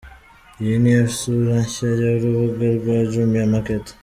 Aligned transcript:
Iyi 0.61 0.75
ni 0.81 0.91
yo 0.97 1.05
sura 1.17 1.55
nshya 1.65 1.87
y’urubuga 1.99 2.65
rwa 2.77 2.97
Jumia 3.11 3.51
Market. 3.53 3.85